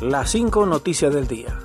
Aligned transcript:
Las 0.00 0.30
5 0.32 0.66
noticias 0.66 1.14
del 1.14 1.26
día. 1.26 1.58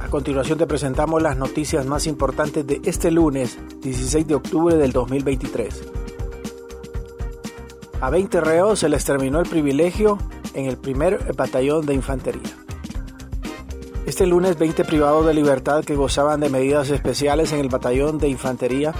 A 0.00 0.08
continuación 0.08 0.56
te 0.56 0.66
presentamos 0.66 1.20
las 1.20 1.36
noticias 1.36 1.84
más 1.84 2.06
importantes 2.06 2.66
de 2.66 2.80
este 2.84 3.10
lunes 3.10 3.58
16 3.82 4.26
de 4.26 4.36
octubre 4.36 4.76
del 4.76 4.90
2023. 4.90 5.82
A 8.00 8.08
20 8.08 8.40
reos 8.40 8.78
se 8.78 8.88
les 8.88 9.04
terminó 9.04 9.38
el 9.38 9.46
privilegio 9.50 10.16
en 10.54 10.64
el 10.64 10.78
primer 10.78 11.34
batallón 11.34 11.84
de 11.84 11.92
infantería. 11.92 12.56
Este 14.06 14.26
lunes 14.26 14.58
20 14.58 14.86
privados 14.86 15.26
de 15.26 15.34
libertad 15.34 15.84
que 15.84 15.94
gozaban 15.94 16.40
de 16.40 16.48
medidas 16.48 16.88
especiales 16.88 17.52
en 17.52 17.60
el 17.60 17.68
batallón 17.68 18.16
de 18.16 18.30
infantería 18.30 18.94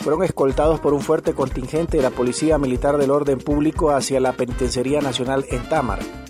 fueron 0.00 0.22
escoltados 0.24 0.80
por 0.80 0.94
un 0.94 1.02
fuerte 1.02 1.34
contingente 1.34 1.98
de 1.98 2.02
la 2.02 2.10
Policía 2.10 2.56
Militar 2.56 2.96
del 2.96 3.10
Orden 3.10 3.36
Público 3.36 3.90
hacia 3.90 4.18
la 4.18 4.32
Penitenciaría 4.32 5.02
Nacional 5.02 5.44
en 5.50 5.68
Támara 5.68 6.23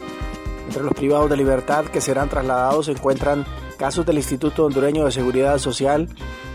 entre 0.66 0.82
los 0.82 0.94
privados 0.94 1.30
de 1.30 1.36
libertad 1.36 1.86
que 1.86 2.00
serán 2.00 2.28
trasladados 2.28 2.86
se 2.86 2.92
encuentran 2.92 3.44
casos 3.78 4.06
del 4.06 4.16
Instituto 4.16 4.64
Hondureño 4.64 5.04
de 5.04 5.12
Seguridad 5.12 5.58
Social, 5.58 6.08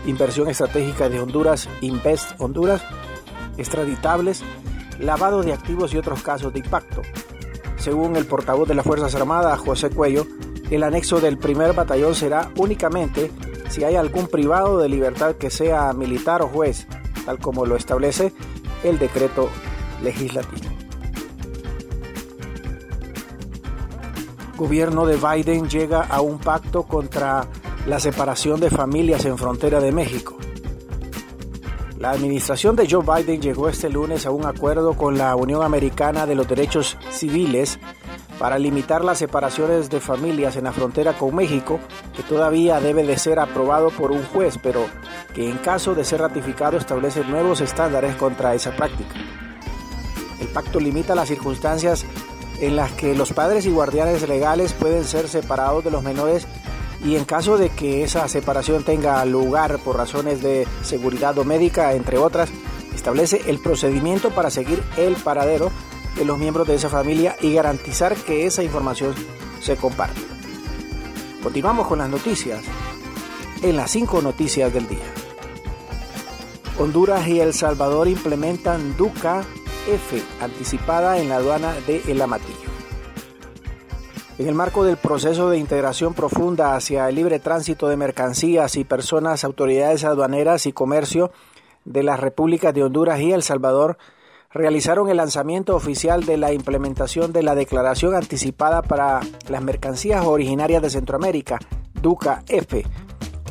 Inversión 0.06 0.48
Estratégica 0.48 1.08
de 1.08 1.20
Honduras, 1.20 1.68
Invest 1.80 2.32
Honduras, 2.38 2.82
extraditables, 3.56 4.42
lavado 4.98 5.42
de 5.42 5.52
activos 5.52 5.94
y 5.94 5.98
otros 5.98 6.22
casos 6.22 6.52
de 6.52 6.60
impacto. 6.60 7.02
Según 7.76 8.16
el 8.16 8.26
portavoz 8.26 8.68
de 8.68 8.74
las 8.74 8.84
Fuerzas 8.84 9.14
Armadas, 9.14 9.58
José 9.58 9.90
Cuello, 9.90 10.26
el 10.70 10.82
anexo 10.82 11.20
del 11.20 11.38
primer 11.38 11.72
batallón 11.72 12.14
será 12.14 12.50
únicamente 12.56 13.30
si 13.68 13.84
hay 13.84 13.96
algún 13.96 14.26
privado 14.26 14.78
de 14.78 14.88
libertad 14.88 15.36
que 15.36 15.50
sea 15.50 15.92
militar 15.92 16.42
o 16.42 16.48
juez, 16.48 16.86
tal 17.24 17.38
como 17.38 17.66
lo 17.66 17.76
establece 17.76 18.32
el 18.84 18.98
decreto 18.98 19.48
legislativo. 20.02 20.69
Gobierno 24.60 25.06
de 25.06 25.16
Biden 25.16 25.70
llega 25.70 26.02
a 26.02 26.20
un 26.20 26.38
pacto 26.38 26.82
contra 26.82 27.48
la 27.86 27.98
separación 27.98 28.60
de 28.60 28.68
familias 28.68 29.24
en 29.24 29.38
frontera 29.38 29.80
de 29.80 29.90
México. 29.90 30.36
La 31.98 32.10
administración 32.10 32.76
de 32.76 32.86
Joe 32.86 33.02
Biden 33.02 33.40
llegó 33.40 33.70
este 33.70 33.88
lunes 33.88 34.26
a 34.26 34.30
un 34.30 34.44
acuerdo 34.44 34.92
con 34.92 35.16
la 35.16 35.34
Unión 35.34 35.62
Americana 35.62 36.26
de 36.26 36.34
los 36.34 36.46
Derechos 36.46 36.98
Civiles 37.10 37.78
para 38.38 38.58
limitar 38.58 39.02
las 39.02 39.16
separaciones 39.16 39.88
de 39.88 39.98
familias 39.98 40.56
en 40.56 40.64
la 40.64 40.72
frontera 40.72 41.14
con 41.16 41.34
México, 41.34 41.80
que 42.14 42.22
todavía 42.22 42.80
debe 42.80 43.02
de 43.02 43.16
ser 43.16 43.38
aprobado 43.38 43.88
por 43.88 44.10
un 44.12 44.22
juez, 44.24 44.58
pero 44.62 44.84
que 45.34 45.48
en 45.48 45.56
caso 45.56 45.94
de 45.94 46.04
ser 46.04 46.20
ratificado 46.20 46.76
establece 46.76 47.24
nuevos 47.24 47.62
estándares 47.62 48.14
contra 48.16 48.54
esa 48.54 48.76
práctica. 48.76 49.14
El 50.38 50.48
pacto 50.48 50.80
limita 50.80 51.14
las 51.14 51.28
circunstancias 51.28 52.04
en 52.60 52.76
las 52.76 52.92
que 52.92 53.14
los 53.14 53.32
padres 53.32 53.66
y 53.66 53.70
guardianes 53.70 54.28
legales 54.28 54.72
pueden 54.72 55.04
ser 55.04 55.28
separados 55.28 55.84
de 55.84 55.90
los 55.90 56.02
menores 56.02 56.46
y 57.04 57.16
en 57.16 57.24
caso 57.24 57.56
de 57.56 57.70
que 57.70 58.04
esa 58.04 58.28
separación 58.28 58.84
tenga 58.84 59.24
lugar 59.24 59.78
por 59.78 59.96
razones 59.96 60.42
de 60.42 60.66
seguridad 60.82 61.36
o 61.38 61.44
médica, 61.44 61.94
entre 61.94 62.18
otras, 62.18 62.50
establece 62.94 63.42
el 63.46 63.58
procedimiento 63.58 64.30
para 64.30 64.50
seguir 64.50 64.82
el 64.98 65.14
paradero 65.14 65.70
de 66.16 66.24
los 66.24 66.38
miembros 66.38 66.68
de 66.68 66.74
esa 66.74 66.90
familia 66.90 67.36
y 67.40 67.54
garantizar 67.54 68.14
que 68.14 68.46
esa 68.46 68.62
información 68.62 69.14
se 69.60 69.76
comparte. 69.76 70.20
Continuamos 71.42 71.86
con 71.86 71.98
las 71.98 72.10
noticias 72.10 72.60
en 73.62 73.76
las 73.76 73.90
cinco 73.90 74.20
noticias 74.20 74.72
del 74.72 74.86
día. 74.88 75.14
Honduras 76.78 77.26
y 77.28 77.40
El 77.40 77.52
Salvador 77.54 78.08
implementan 78.08 78.96
DUCA 78.96 79.44
F 79.88 80.22
anticipada 80.40 81.18
en 81.18 81.28
la 81.28 81.36
aduana 81.36 81.74
de 81.86 82.02
El 82.08 82.20
Amatillo. 82.20 82.70
En 84.38 84.48
el 84.48 84.54
marco 84.54 84.84
del 84.84 84.96
proceso 84.96 85.50
de 85.50 85.58
integración 85.58 86.14
profunda 86.14 86.74
hacia 86.74 87.08
el 87.08 87.14
libre 87.14 87.40
tránsito 87.40 87.88
de 87.88 87.96
mercancías 87.96 88.76
y 88.76 88.84
personas, 88.84 89.44
autoridades 89.44 90.04
aduaneras 90.04 90.66
y 90.66 90.72
comercio 90.72 91.30
de 91.84 92.02
las 92.02 92.20
repúblicas 92.20 92.72
de 92.72 92.82
Honduras 92.82 93.20
y 93.20 93.32
El 93.32 93.42
Salvador 93.42 93.98
realizaron 94.52 95.08
el 95.08 95.18
lanzamiento 95.18 95.76
oficial 95.76 96.24
de 96.24 96.36
la 96.36 96.52
implementación 96.52 97.32
de 97.32 97.42
la 97.42 97.54
Declaración 97.54 98.14
Anticipada 98.14 98.82
para 98.82 99.20
las 99.48 99.62
Mercancías 99.62 100.24
Originarias 100.24 100.82
de 100.82 100.90
Centroamérica, 100.90 101.58
DUCA 102.00 102.42
F, 102.48 102.84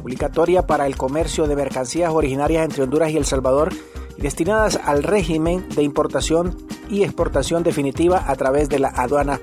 obligatoria 0.02 0.66
para 0.66 0.88
el 0.88 0.98
comercio 0.98 1.48
de 1.48 1.56
mercancías 1.56 2.12
originarias 2.12 2.66
entre 2.66 2.84
Honduras 2.84 3.12
y 3.12 3.18
El 3.18 3.26
Salvador 3.26 3.72
destinadas 4.20 4.80
al 4.84 5.04
régimen 5.04 5.68
de 5.70 5.84
importación 5.84 6.58
y 6.90 7.04
exportación 7.04 7.64
definitiva 7.64 8.24
a 8.28 8.36
través 8.36 8.70
de 8.70 8.80
la 8.80 8.90
aduana 8.90 9.40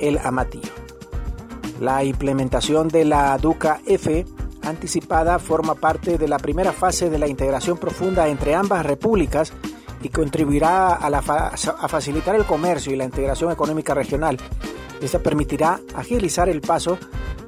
El 0.00 0.18
Amatillo. 0.18 0.72
La 1.80 2.04
implementación 2.04 2.88
de 2.88 3.04
la 3.04 3.36
DUCA 3.38 3.80
F 3.86 4.24
anticipada 4.62 5.38
forma 5.38 5.74
parte 5.74 6.18
de 6.18 6.28
la 6.28 6.38
primera 6.38 6.72
fase 6.72 7.10
de 7.10 7.18
la 7.18 7.26
integración 7.26 7.78
profunda 7.78 8.28
entre 8.28 8.54
ambas 8.54 8.86
repúblicas 8.86 9.52
y 10.02 10.08
contribuirá 10.08 10.94
a, 10.94 11.06
a 11.06 11.88
facilitar 11.88 12.34
el 12.34 12.44
comercio 12.44 12.92
y 12.92 12.96
la 12.96 13.04
integración 13.04 13.50
económica 13.50 13.94
regional. 13.94 14.36
Esta 15.00 15.18
permitirá 15.18 15.80
agilizar 15.94 16.48
el 16.48 16.60
paso 16.60 16.98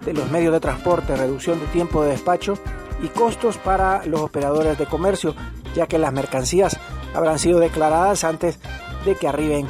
de 0.04 0.12
los 0.12 0.30
medios 0.30 0.52
de 0.52 0.60
transporte, 0.60 1.16
reducción 1.16 1.60
de 1.60 1.66
tiempo 1.66 2.02
de 2.02 2.10
despacho 2.10 2.58
y 3.02 3.08
costos 3.08 3.58
para 3.58 4.04
los 4.06 4.20
operadores 4.20 4.78
de 4.78 4.86
comercio 4.86 5.34
ya 5.74 5.86
que 5.86 5.98
las 5.98 6.12
mercancías 6.12 6.78
habrán 7.14 7.38
sido 7.38 7.58
declaradas 7.58 8.24
antes 8.24 8.58
de 9.04 9.16
que 9.16 9.28
arriben 9.28 9.66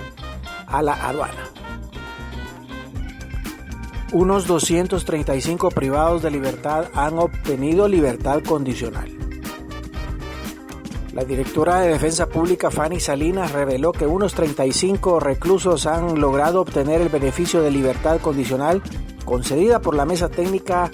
a 0.67 0.83
la 0.83 0.95
aduana. 0.95 1.51
Unos 4.13 4.47
235 4.47 5.71
privados 5.71 6.23
de 6.23 6.31
libertad 6.31 6.87
han 6.95 7.19
obtenido 7.19 7.89
libertad 7.89 8.43
condicional. 8.43 9.11
La 11.13 11.25
directora 11.25 11.81
de 11.81 11.91
Defensa 11.91 12.29
Pública 12.29 12.71
Fanny 12.71 13.01
Salinas 13.01 13.53
reveló 13.53 13.93
que 13.93 14.07
unos 14.07 14.35
35 14.35 15.21
reclusos 15.21 15.87
han 15.87 16.21
logrado 16.21 16.61
obtener 16.61 17.01
el 17.01 17.09
beneficio 17.09 17.63
de 17.63 17.71
libertad 17.71 18.21
condicional 18.21 18.83
concedida 19.25 19.81
por 19.81 19.95
la 19.95 20.05
Mesa 20.05 20.29
Técnica 20.29 20.91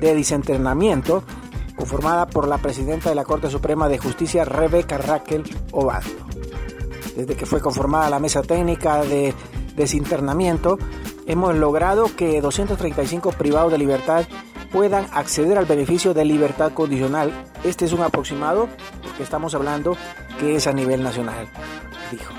de 0.00 0.14
Disentrenamiento 0.14 1.24
conformada 1.76 2.26
por 2.26 2.48
la 2.48 2.58
presidenta 2.58 3.08
de 3.08 3.14
la 3.14 3.24
Corte 3.24 3.50
Suprema 3.50 3.88
de 3.88 3.98
Justicia, 3.98 4.44
Rebeca 4.44 4.98
Raquel 4.98 5.44
Obando. 5.72 6.08
Desde 7.16 7.36
que 7.36 7.46
fue 7.46 7.60
conformada 7.60 8.10
la 8.10 8.18
mesa 8.18 8.42
técnica 8.42 9.02
de 9.02 9.34
desinternamiento, 9.76 10.78
hemos 11.26 11.54
logrado 11.54 12.14
que 12.16 12.40
235 12.40 13.32
privados 13.32 13.72
de 13.72 13.78
libertad 13.78 14.24
puedan 14.72 15.06
acceder 15.12 15.56
al 15.56 15.66
beneficio 15.66 16.14
de 16.14 16.24
libertad 16.24 16.72
condicional. 16.72 17.32
Este 17.62 17.84
es 17.84 17.92
un 17.92 18.02
aproximado, 18.02 18.68
porque 19.02 19.22
estamos 19.22 19.54
hablando 19.54 19.96
que 20.40 20.56
es 20.56 20.66
a 20.66 20.72
nivel 20.72 21.02
nacional, 21.02 21.46
dijo. 22.10 22.34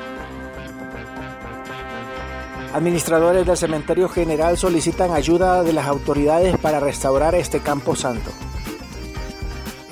Administradores 2.74 3.46
del 3.46 3.56
Cementerio 3.56 4.10
General 4.10 4.58
solicitan 4.58 5.12
ayuda 5.12 5.64
de 5.64 5.72
las 5.72 5.88
autoridades 5.88 6.58
para 6.58 6.82
restaurar 6.82 7.34
este 7.34 7.62
campo 7.62 7.96
santo. 7.96 8.32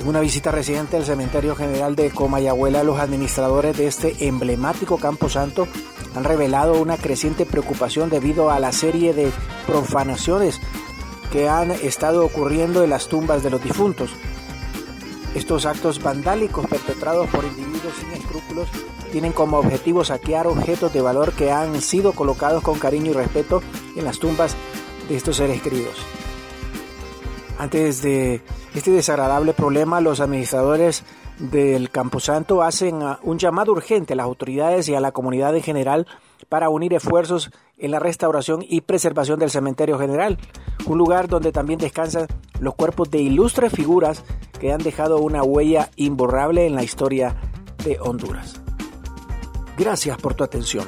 En 0.04 0.10
una 0.10 0.20
visita 0.20 0.52
reciente 0.52 0.98
al 0.98 1.06
Cementerio 1.06 1.56
General 1.56 1.96
de 1.96 2.12
Comayagüela, 2.12 2.84
los 2.84 3.00
administradores 3.00 3.78
de 3.78 3.88
este 3.88 4.28
emblemático 4.28 4.98
campo 4.98 5.30
santo 5.30 5.66
han 6.14 6.26
revelado 6.26 6.74
una 6.74 6.98
creciente 6.98 7.46
preocupación 7.46 8.10
debido 8.10 8.52
a 8.52 8.60
la 8.60 8.74
serie 8.74 9.14
de 9.14 9.32
profanaciones 9.66 10.60
que 11.32 11.48
han 11.48 11.72
estado 11.72 12.26
ocurriendo 12.26 12.84
en 12.84 12.90
las 12.90 13.08
tumbas 13.08 13.44
de 13.44 13.50
los 13.50 13.64
difuntos. 13.64 14.10
Estos 15.36 15.66
actos 15.66 16.04
vandálicos 16.04 16.68
perpetrados 16.68 17.30
por 17.30 17.46
individuos 17.46 17.94
sin 17.98 18.12
escrúpulos 18.12 18.68
tienen 19.14 19.32
como 19.32 19.58
objetivo 19.58 20.04
saquear 20.04 20.48
objetos 20.48 20.92
de 20.92 21.00
valor 21.00 21.32
que 21.32 21.50
han 21.50 21.82
sido 21.82 22.12
colocados 22.12 22.62
con 22.62 22.78
cariño 22.78 23.12
y 23.12 23.14
respeto 23.14 23.64
en 23.96 24.04
las 24.04 24.20
tumbas 24.20 24.58
de 25.08 25.16
estos 25.16 25.38
seres 25.38 25.62
queridos. 25.62 25.96
Antes 27.58 28.02
de 28.02 28.42
este 28.74 28.92
desagradable 28.92 29.54
problema, 29.54 30.02
los 30.02 30.20
administradores 30.20 31.04
del 31.40 31.90
Camposanto 31.90 32.62
hacen 32.62 33.02
ah, 33.04 33.20
un 33.24 33.38
llamado 33.38 33.72
urgente 33.72 34.14
a 34.14 34.16
las 34.16 34.26
autoridades 34.26 34.88
y 34.90 34.96
a 34.96 35.00
la 35.00 35.12
comunidad 35.12 35.56
en 35.56 35.64
general 35.64 36.08
para 36.50 36.70
unir 36.70 36.94
esfuerzos 36.94 37.52
en 37.78 37.92
la 37.92 38.00
restauración 38.00 38.64
y 38.68 38.82
preservación 38.82 39.40
del 39.40 39.50
cementerio 39.50 39.98
general, 39.98 40.38
un 40.86 40.98
lugar 40.98 41.28
donde 41.28 41.52
también 41.52 41.80
descansan 41.80 42.28
los 42.60 42.76
cuerpos 42.76 43.10
de 43.10 43.20
ilustres 43.20 43.72
figuras 43.72 44.24
que 44.60 44.72
han 44.72 44.82
dejado 44.82 45.18
una 45.18 45.44
huella 45.44 45.90
imborrable 45.96 46.66
en 46.66 46.76
la 46.76 46.84
historia 46.84 47.36
de 47.84 48.00
Honduras. 48.00 48.62
Gracias 49.78 50.18
por 50.18 50.36
tu 50.36 50.44
atención. 50.44 50.88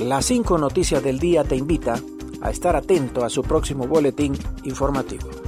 Las 0.00 0.26
cinco 0.26 0.58
noticias 0.58 1.02
del 1.02 1.18
día 1.18 1.42
te 1.44 1.56
invita 1.56 1.94
a 2.40 2.50
estar 2.50 2.76
atento 2.76 3.24
a 3.24 3.30
su 3.30 3.42
próximo 3.42 3.86
boletín 3.86 4.38
informativo. 4.64 5.47